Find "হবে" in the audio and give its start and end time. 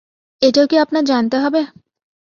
1.37-1.61